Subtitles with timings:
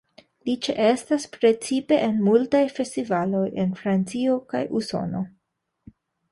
[0.49, 5.25] Li ĉeestas precipe en multaj festivaloj en Francio kaj Usono.